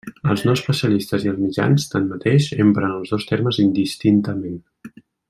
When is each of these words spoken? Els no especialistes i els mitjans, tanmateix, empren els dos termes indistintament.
Els 0.33 0.43
no 0.49 0.53
especialistes 0.59 1.25
i 1.27 1.31
els 1.33 1.41
mitjans, 1.43 1.85
tanmateix, 1.91 2.47
empren 2.65 2.95
els 2.99 3.15
dos 3.15 3.29
termes 3.33 3.61
indistintament. 3.69 4.61